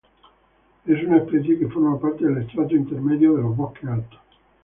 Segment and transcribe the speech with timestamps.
[0.87, 4.19] Es una especie que forma parte del estrato intermedio de los bosques altos.